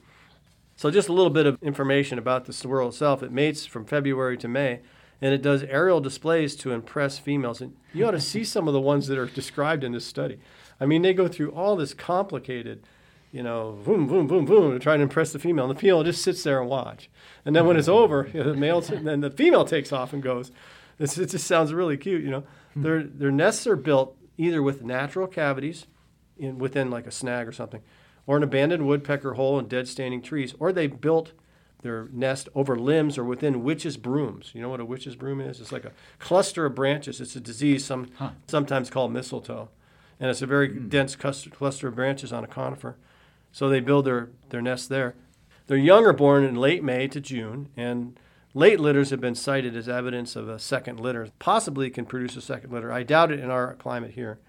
So 0.76 0.90
just 0.90 1.10
a 1.10 1.14
little 1.14 1.30
bit 1.30 1.46
of 1.46 1.62
information 1.62 2.18
about 2.18 2.46
the 2.46 2.54
swirl 2.54 2.90
itself. 2.90 3.22
It 3.22 3.32
mates 3.32 3.66
from 3.66 3.86
February 3.86 4.38
to 4.38 4.48
May, 4.48 4.80
and 5.22 5.34
it 5.34 5.42
does 5.42 5.64
aerial 5.64 6.02
displays 6.02 6.56
to 6.58 6.72
impress 6.72 7.20
females. 7.20 7.62
And 7.62 7.76
you 7.94 8.06
ought 8.06 8.12
to 8.12 8.22
see 8.22 8.44
some 8.44 8.68
of 8.68 8.74
the 8.74 8.82
ones 8.82 9.08
that 9.08 9.18
are 9.18 9.26
described 9.26 9.84
in 9.84 9.92
this 9.92 10.06
study. 10.06 10.40
I 10.80 10.86
mean, 10.86 11.02
they 11.02 11.14
go 11.14 11.28
through 11.28 11.52
all 11.52 11.76
this 11.76 11.94
complicated, 11.94 12.84
you 13.34 13.42
know, 13.42 13.72
boom, 13.84 14.06
boom, 14.06 14.28
boom, 14.28 14.46
boom, 14.46 14.72
to 14.74 14.80
try 14.80 14.96
to 14.96 15.02
impress 15.02 15.34
the 15.34 15.40
female. 15.40 15.66
And 15.66 15.76
the 15.76 15.80
female 15.80 16.04
just 16.04 16.22
sits 16.22 16.44
there 16.44 16.62
and 16.62 16.70
watch. 16.70 17.10
And 17.44 17.56
then 17.56 17.66
when 17.66 17.78
it's 17.78 17.88
over, 17.88 18.30
you 18.32 18.40
know, 18.44 18.52
the 18.52 18.58
male, 18.58 18.82
t- 18.82 18.96
then 18.96 19.22
the 19.22 19.32
female 19.32 19.66
takes 19.66 19.92
off 19.92 20.14
and 20.14 20.22
goes. 20.22 20.52
It's, 21.00 21.18
it 21.18 21.32
just 21.32 21.48
sounds 21.48 21.74
really 21.74 21.98
cute, 21.98 22.24
you 22.24 22.30
know. 22.30 22.44
Hmm. 22.76 22.84
Their 22.84 23.04
their 23.04 23.32
nests 23.32 23.66
are 23.66 23.76
built 23.76 24.16
either 24.38 24.62
with 24.62 24.84
natural 24.84 25.26
cavities, 25.26 25.88
in 26.38 26.60
within 26.60 26.92
like 26.92 27.08
a 27.08 27.12
snag 27.12 27.48
or 27.48 27.52
something, 27.52 27.82
or 28.28 28.38
an 28.38 28.44
abandoned 28.44 28.86
woodpecker 28.86 29.34
hole 29.34 29.58
in 29.58 29.68
dead 29.68 29.88
standing 29.88 30.22
trees, 30.22 30.54
or 30.60 30.72
they 30.72 30.86
built 30.86 31.34
their 31.82 32.08
nest 32.14 32.48
over 32.54 32.78
limbs 32.78 33.18
or 33.18 33.24
within 33.24 33.64
witches' 33.64 33.98
brooms. 33.98 34.52
You 34.54 34.62
know 34.62 34.70
what 34.70 34.80
a 34.80 34.86
witch's 34.86 35.16
broom 35.16 35.42
is? 35.42 35.60
It's 35.60 35.72
like 35.72 35.86
a 35.86 35.92
cluster 36.20 36.66
of 36.68 36.76
branches. 36.76 37.20
It's 37.20 37.36
a 37.36 37.42
disease, 37.42 37.84
some 37.84 38.10
Huh. 38.16 38.30
sometimes 38.48 38.92
called 38.92 39.12
mistletoe, 39.12 39.70
and 40.20 40.30
it's 40.30 40.44
a 40.44 40.48
very 40.48 40.70
hmm. 40.70 40.88
dense 40.88 41.16
cluster, 41.16 41.50
cluster 41.50 41.88
of 41.88 41.96
branches 41.96 42.32
on 42.32 42.44
a 42.44 42.48
conifer. 42.48 42.96
So 43.54 43.70
they 43.70 43.80
build 43.80 44.06
their 44.06 44.32
their 44.50 44.62
nest 44.62 44.90
there. 44.90 45.16
Their 45.68 45.78
young 45.78 46.06
are 46.06 46.12
born 46.14 46.44
in 46.44 46.56
late 46.56 46.84
May 46.84 47.08
to 47.08 47.22
June, 47.22 47.70
and 47.78 48.20
late 48.54 48.80
litters 48.80 49.12
have 49.12 49.22
been 49.22 49.36
cited 49.36 49.78
as 49.78 49.88
evidence 49.88 50.36
of 50.36 50.50
a 50.50 50.60
second 50.60 51.00
litter. 51.00 51.30
Possibly 51.40 51.90
can 51.90 52.06
produce 52.06 52.36
a 52.36 52.42
second 52.42 52.74
litter. 52.74 52.92
I 52.92 53.04
doubt 53.04 53.32
it 53.32 53.40
in 53.40 53.50
our 53.50 53.76
climate 53.76 54.12
here. 54.12 54.40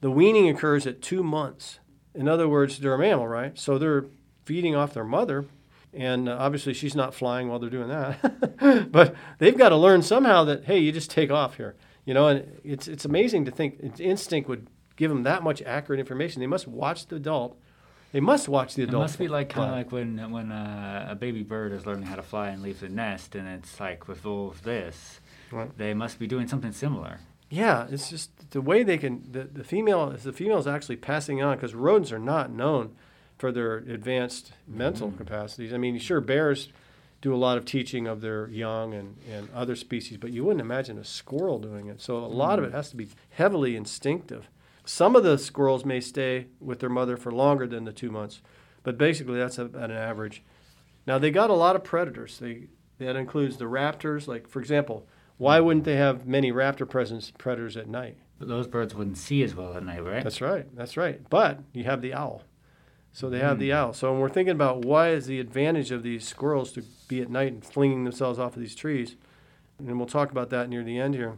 The 0.00 0.10
weaning 0.10 0.48
occurs 0.48 0.86
at 0.86 1.00
two 1.00 1.22
months. 1.22 1.78
In 2.14 2.26
other 2.26 2.48
words, 2.48 2.78
they're 2.78 2.94
a 2.94 2.98
mammal, 2.98 3.28
right? 3.28 3.56
So 3.56 3.78
they're 3.78 4.06
feeding 4.44 4.74
off 4.74 4.94
their 4.94 5.04
mother, 5.04 5.44
and 5.92 6.28
uh, 6.28 6.36
obviously 6.40 6.74
she's 6.74 6.96
not 6.96 7.14
flying 7.14 7.48
while 7.48 7.58
they're 7.58 7.70
doing 7.70 7.88
that. 7.88 8.90
but 8.90 9.14
they've 9.38 9.56
got 9.56 9.68
to 9.68 9.76
learn 9.76 10.02
somehow 10.02 10.42
that 10.44 10.64
hey, 10.64 10.78
you 10.78 10.90
just 10.90 11.10
take 11.10 11.30
off 11.30 11.58
here, 11.58 11.76
you 12.06 12.14
know. 12.14 12.28
And 12.28 12.60
it's 12.64 12.88
it's 12.88 13.04
amazing 13.04 13.44
to 13.44 13.50
think 13.50 13.78
instinct 14.00 14.48
would 14.48 14.68
give 14.96 15.10
them 15.10 15.22
that 15.24 15.42
much 15.42 15.60
accurate 15.62 16.00
information. 16.00 16.40
They 16.40 16.46
must 16.46 16.66
watch 16.66 17.06
the 17.06 17.16
adult. 17.16 17.58
They 18.12 18.20
must 18.20 18.48
watch 18.48 18.74
the 18.74 18.82
It 18.82 18.92
must 18.92 19.18
be 19.18 19.26
like 19.28 19.48
kind 19.48 19.70
of 19.70 19.76
like 19.76 19.90
when 19.90 20.30
when 20.30 20.52
uh, 20.52 21.06
a 21.10 21.14
baby 21.14 21.42
bird 21.42 21.72
is 21.72 21.86
learning 21.86 22.04
how 22.04 22.16
to 22.16 22.22
fly 22.22 22.48
and 22.48 22.62
leave 22.62 22.80
the 22.80 22.88
nest, 22.88 23.34
and 23.34 23.48
it's 23.48 23.80
like 23.80 24.06
with 24.06 24.24
all 24.26 24.48
of 24.48 24.62
this, 24.62 25.20
Right. 25.50 25.76
they 25.76 25.94
must 25.94 26.18
be 26.18 26.26
doing 26.26 26.46
something 26.46 26.72
similar. 26.72 27.20
Yeah, 27.50 27.86
it's 27.90 28.08
just 28.08 28.50
the 28.50 28.60
way 28.62 28.82
they 28.82 28.96
can. 28.98 29.22
The, 29.30 29.44
the 29.44 29.64
female, 29.64 30.10
the 30.10 30.32
female 30.32 30.58
is 30.58 30.66
actually 30.66 30.96
passing 30.96 31.42
on 31.42 31.56
because 31.56 31.74
rodents 31.74 32.12
are 32.12 32.18
not 32.18 32.50
known 32.50 32.94
for 33.38 33.50
their 33.50 33.78
advanced 33.78 34.52
mental 34.66 35.10
capacities. 35.12 35.72
I 35.72 35.76
mean, 35.78 35.98
sure, 35.98 36.20
bears 36.20 36.68
do 37.20 37.34
a 37.34 37.36
lot 37.36 37.56
of 37.58 37.64
teaching 37.64 38.06
of 38.06 38.20
their 38.20 38.48
young 38.48 38.94
and, 38.94 39.16
and 39.30 39.48
other 39.54 39.76
species, 39.76 40.16
but 40.18 40.32
you 40.32 40.44
wouldn't 40.44 40.60
imagine 40.60 40.98
a 40.98 41.04
squirrel 41.04 41.58
doing 41.58 41.86
it. 41.86 42.00
So 42.00 42.16
a 42.18 42.26
lot 42.26 42.58
of 42.58 42.64
it 42.64 42.72
has 42.72 42.90
to 42.90 42.96
be 42.96 43.08
heavily 43.30 43.76
instinctive. 43.76 44.48
Some 44.84 45.14
of 45.14 45.22
the 45.22 45.38
squirrels 45.38 45.84
may 45.84 46.00
stay 46.00 46.46
with 46.60 46.80
their 46.80 46.88
mother 46.88 47.16
for 47.16 47.30
longer 47.30 47.66
than 47.66 47.84
the 47.84 47.92
two 47.92 48.10
months, 48.10 48.42
but 48.82 48.98
basically 48.98 49.38
that's 49.38 49.58
a, 49.58 49.64
at 49.64 49.90
an 49.90 49.92
average. 49.92 50.42
Now 51.06 51.18
they 51.18 51.30
got 51.30 51.50
a 51.50 51.54
lot 51.54 51.76
of 51.76 51.84
predators. 51.84 52.38
They 52.38 52.68
that 52.98 53.16
includes 53.16 53.56
the 53.56 53.64
raptors. 53.64 54.26
Like 54.26 54.48
for 54.48 54.60
example, 54.60 55.06
why 55.38 55.60
wouldn't 55.60 55.84
they 55.84 55.96
have 55.96 56.26
many 56.26 56.52
raptor 56.52 56.88
presence 56.88 57.32
predators 57.36 57.76
at 57.76 57.88
night? 57.88 58.16
But 58.38 58.48
those 58.48 58.66
birds 58.66 58.94
wouldn't 58.94 59.18
see 59.18 59.42
as 59.42 59.54
well 59.54 59.76
at 59.76 59.84
night, 59.84 60.04
right? 60.04 60.24
That's 60.24 60.40
right. 60.40 60.66
That's 60.74 60.96
right. 60.96 61.20
But 61.30 61.60
you 61.72 61.84
have 61.84 62.02
the 62.02 62.14
owl. 62.14 62.42
So 63.12 63.28
they 63.28 63.40
have 63.40 63.58
the 63.58 63.70
hmm. 63.70 63.76
owl. 63.76 63.92
So 63.92 64.10
when 64.10 64.20
we're 64.20 64.30
thinking 64.30 64.52
about 64.52 64.84
why 64.84 65.10
is 65.10 65.26
the 65.26 65.38
advantage 65.38 65.90
of 65.90 66.02
these 66.02 66.26
squirrels 66.26 66.72
to 66.72 66.82
be 67.08 67.20
at 67.20 67.30
night 67.30 67.52
and 67.52 67.64
flinging 67.64 68.04
themselves 68.04 68.38
off 68.38 68.56
of 68.56 68.62
these 68.62 68.74
trees, 68.74 69.16
and 69.78 69.98
we'll 69.98 70.06
talk 70.06 70.30
about 70.30 70.50
that 70.50 70.68
near 70.68 70.82
the 70.82 70.98
end 70.98 71.14
here. 71.14 71.36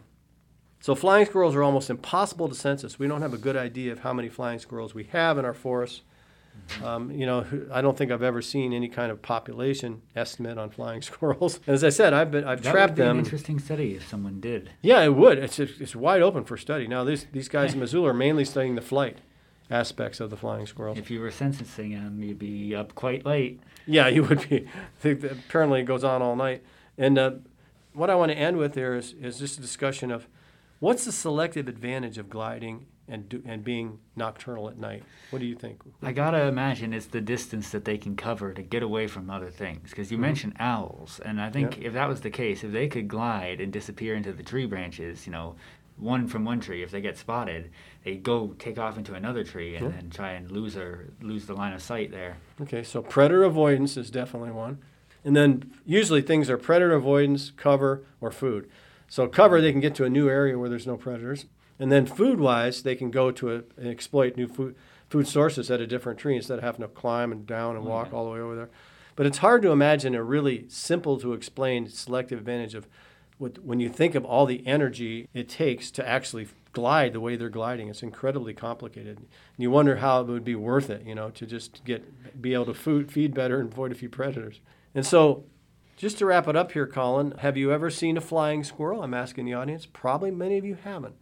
So 0.85 0.95
flying 0.95 1.25
squirrels 1.25 1.55
are 1.55 1.63
almost 1.63 1.89
impossible 1.89 2.47
to 2.47 2.55
census. 2.55 2.99
We 2.99 3.09
don't 3.09 3.23
have 3.23 3.33
a 3.33 3.39
good 3.39 3.57
idea 3.57 3.91
of 3.91 4.01
how 4.01 4.13
many 4.13 4.29
flying 4.29 4.59
squirrels 4.59 4.95
we 4.95 5.05
have 5.05 5.39
in 5.39 5.47
our 5.47 5.55
forests. 5.55 6.03
Um, 6.85 7.11
you 7.11 7.25
know, 7.25 7.47
I 7.73 7.81
don't 7.81 7.97
think 7.97 8.13
I've 8.13 8.23
ever 8.23 8.43
seen 8.43 8.75
any 8.75 8.89
kind 8.89 9.11
of 9.11 9.23
population 9.23 10.03
estimate 10.15 10.59
on 10.59 10.69
flying 10.69 11.01
squirrels. 11.11 11.59
And 11.67 11.73
as 11.73 11.85
I 11.85 11.89
said, 11.89 12.13
I've 12.13 12.31
been 12.31 12.45
I've 12.45 12.63
that 12.65 12.71
trapped 12.71 12.91
would 12.91 12.97
be 12.97 13.03
them. 13.03 13.19
An 13.19 13.25
interesting 13.25 13.59
study 13.61 13.95
if 13.95 14.07
someone 14.07 14.41
did. 14.41 14.73
Yeah, 14.83 15.01
it 15.01 15.15
would. 15.15 15.39
It's 15.39 15.59
it's 15.59 15.97
wide 15.97 16.21
open 16.21 16.45
for 16.45 16.59
study. 16.59 16.87
Now, 16.87 17.03
these 17.03 17.29
these 17.33 17.49
guys 17.49 17.73
in 17.73 17.81
Missoula 17.81 18.11
are 18.11 18.13
mainly 18.13 18.45
studying 18.45 18.75
the 18.75 18.83
flight 18.83 19.21
aspects 19.71 20.21
of 20.21 20.29
the 20.29 20.37
flying 20.37 20.67
squirrels. 20.67 20.99
If 20.99 21.11
you 21.11 21.21
were 21.21 21.31
censusing 21.31 21.93
them, 21.93 22.23
you'd 22.23 22.39
be 22.39 22.75
up 22.75 22.95
quite 22.95 23.25
late. 23.25 23.59
Yeah, 23.87 24.09
you 24.09 24.23
would 24.25 24.47
be. 24.51 24.69
Apparently, 25.03 25.81
it 25.81 25.85
goes 25.85 26.05
on 26.05 26.21
all 26.21 26.37
night. 26.37 26.63
And 26.99 27.19
uh, 27.19 27.31
what 27.95 28.11
I 28.11 28.17
want 28.17 28.33
to 28.33 28.37
end 28.37 28.59
with 28.59 28.75
here 28.75 28.95
is 28.95 29.15
is 29.15 29.39
just 29.39 29.57
a 29.57 29.63
discussion 29.63 30.11
of 30.11 30.29
what's 30.85 31.07
the 31.07 31.13
selective 31.13 31.67
advantage 31.67 32.19
of 32.19 32.29
gliding 32.29 32.85
and 33.09 33.27
do, 33.27 33.43
and 33.47 33.65
being 33.65 33.99
nocturnal 34.17 34.69
at 34.69 34.77
night. 34.77 35.03
What 35.31 35.39
do 35.39 35.47
you 35.47 35.57
think? 35.57 35.81
I 36.03 36.13
gotta 36.13 36.43
imagine 36.47 36.93
it's 36.93 37.07
the 37.07 37.23
distance 37.23 37.71
that 37.71 37.87
they 37.87 37.97
can 37.97 38.17
cover 38.17 38.53
to 38.53 38.63
get 38.63 38.83
away 38.83 39.07
from 39.07 39.31
other 39.31 39.51
things. 39.51 39.91
Because 39.91 40.13
you 40.13 40.19
Mhm. 40.19 40.23
mentioned 40.23 40.57
owls, 40.59 41.21
and 41.25 41.41
I 41.41 41.49
think 41.51 41.79
if 41.81 41.95
that 41.95 42.07
was 42.09 42.21
the 42.21 42.31
case, 42.31 42.63
if 42.63 42.73
they 42.73 42.89
could 42.89 43.09
glide 43.09 43.63
and 43.63 43.73
disappear 43.73 44.15
into 44.15 44.33
the 44.33 44.43
tree 44.43 44.67
branches, 44.67 45.27
you 45.27 45.33
know, 45.33 45.57
one 45.97 46.27
from 46.27 46.45
one 46.45 46.61
tree, 46.61 46.83
if 46.83 46.91
they 46.91 47.01
get 47.01 47.17
spotted, 47.17 47.71
they 48.05 48.17
go 48.17 48.55
take 48.59 48.79
off 48.79 48.99
into 48.99 49.15
another 49.15 49.43
tree 49.43 49.77
and 49.77 49.87
Yeah. 49.87 49.93
then 49.93 50.11
try 50.11 50.33
and 50.33 50.51
lose 50.51 50.77
or 50.77 51.13
lose 51.23 51.47
the 51.47 51.55
line 51.55 51.73
of 51.73 51.81
sight 51.81 52.11
there. 52.11 52.37
Okay, 52.61 52.83
so 52.83 53.01
predator 53.01 53.45
avoidance 53.45 53.97
is 53.97 54.11
definitely 54.11 54.51
one. 54.51 54.79
And 55.25 55.35
then 55.35 55.73
usually 55.87 56.21
things 56.21 56.51
are 56.51 56.59
predator 56.59 56.93
avoidance, 56.95 57.51
cover, 57.51 58.05
or 58.21 58.31
food. 58.31 58.69
So 59.09 59.29
cover, 59.29 59.61
they 59.61 59.73
can 59.73 59.81
get 59.81 59.95
to 59.97 60.05
a 60.05 60.11
new 60.11 60.29
area 60.29 60.59
where 60.59 60.69
there's 60.69 60.87
no 60.87 60.97
predators. 60.97 61.47
And 61.79 61.91
then 61.91 62.07
food-wise, 62.07 62.83
they 62.83 62.95
can 62.95 63.11
go 63.11 63.31
to 63.33 63.53
a, 63.53 63.55
and 63.77 63.89
exploit 63.89 64.37
new 64.37 64.49
food 64.49 64.75
food 65.11 65.29
sources 65.29 65.71
at 65.71 65.81
a 65.81 65.87
different 65.87 66.19
tree 66.19 66.35
instead 66.35 66.59
of 66.59 66.65
having 66.65 66.81
to 66.81 66.89
climb 66.89 67.31
and 67.31 67.47
down 67.47 67.77
and 67.77 67.85
walk 67.85 68.09
Okay. 68.09 68.17
all 68.17 68.25
the 68.25 68.31
way 68.33 68.41
over 68.41 68.57
there. 68.57 68.71
But 69.17 69.27
it's 69.27 69.39
hard 69.39 69.63
to 69.63 69.71
imagine 69.71 70.15
a 70.15 70.23
really 70.25 70.65
simple 70.69 71.19
to 71.21 71.35
explain 71.35 71.89
selective 71.89 72.39
advantage 72.39 72.75
of 72.75 72.89
what, 73.39 73.59
when 73.65 73.79
you 73.79 73.89
think 73.89 74.15
of 74.17 74.25
all 74.25 74.47
the 74.47 74.67
energy 74.67 75.29
it 75.35 75.49
takes 75.49 75.91
to 75.93 76.09
actually 76.09 76.49
glide 76.73 77.13
the 77.13 77.21
way 77.21 77.37
they're 77.37 77.49
gliding. 77.49 77.89
It's 77.89 78.03
incredibly 78.03 78.55
complicated. 78.55 79.19
And 79.19 79.29
you 79.59 79.71
wonder 79.71 79.97
how 79.97 80.23
it 80.23 80.27
would 80.27 80.43
be 80.45 80.57
worth 80.57 80.91
it, 80.91 81.05
you 81.07 81.15
know, 81.15 81.31
to 81.31 81.47
just 81.47 81.85
get 81.85 82.41
be 82.43 82.55
able 82.55 82.67
to 82.67 82.75
food, 82.75 83.13
feed 83.13 83.35
better 83.35 83.61
and 83.61 83.71
avoid 83.71 83.93
a 83.93 83.95
few 83.95 84.09
predators. 84.09 84.61
And 84.97 85.07
so, 85.07 85.45
just 85.97 86.19
to 86.19 86.27
wrap 86.27 86.49
it 86.49 86.57
up 86.57 86.73
here, 86.73 86.87
Colin, 86.87 87.35
have 87.39 87.57
you 87.57 87.73
ever 87.73 87.91
seen 87.91 88.17
a 88.17 88.21
flying 88.21 88.65
squirrel? 88.65 89.03
I'm 89.03 89.15
asking 89.15 89.45
the 89.47 89.55
audience. 89.55 89.87
Probably 89.87 90.31
many 90.31 90.59
of 90.59 90.65
you 90.65 90.77
haven't. 90.83 91.15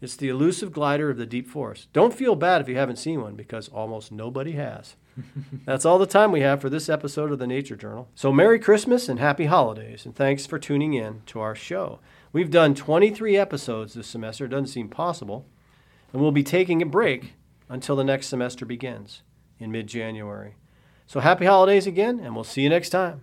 It's 0.00 0.16
the 0.16 0.28
elusive 0.28 0.72
glider 0.72 1.10
of 1.10 1.16
the 1.16 1.26
deep 1.26 1.48
forest. 1.48 1.88
Don't 1.92 2.14
feel 2.14 2.36
bad 2.36 2.60
if 2.60 2.68
you 2.68 2.76
haven't 2.76 2.98
seen 2.98 3.20
one 3.20 3.34
because 3.34 3.68
almost 3.68 4.12
nobody 4.12 4.52
has. 4.52 4.94
That's 5.64 5.84
all 5.84 5.98
the 5.98 6.06
time 6.06 6.30
we 6.30 6.40
have 6.40 6.60
for 6.60 6.70
this 6.70 6.88
episode 6.88 7.32
of 7.32 7.40
the 7.40 7.48
Nature 7.48 7.74
Journal. 7.74 8.08
So, 8.14 8.32
Merry 8.32 8.60
Christmas 8.60 9.08
and 9.08 9.18
Happy 9.18 9.46
Holidays, 9.46 10.06
and 10.06 10.14
thanks 10.14 10.46
for 10.46 10.58
tuning 10.58 10.94
in 10.94 11.22
to 11.26 11.40
our 11.40 11.56
show. 11.56 11.98
We've 12.32 12.50
done 12.50 12.76
23 12.76 13.36
episodes 13.36 13.94
this 13.94 14.06
semester. 14.06 14.44
It 14.44 14.50
doesn't 14.50 14.68
seem 14.68 14.88
possible. 14.88 15.46
And 16.12 16.22
we'll 16.22 16.32
be 16.32 16.44
taking 16.44 16.80
a 16.80 16.86
break 16.86 17.34
until 17.68 17.96
the 17.96 18.04
next 18.04 18.28
semester 18.28 18.64
begins 18.64 19.22
in 19.58 19.72
mid 19.72 19.88
January. 19.88 20.54
So, 21.06 21.18
happy 21.18 21.46
holidays 21.46 21.88
again, 21.88 22.20
and 22.20 22.36
we'll 22.36 22.44
see 22.44 22.62
you 22.62 22.68
next 22.68 22.90
time. 22.90 23.22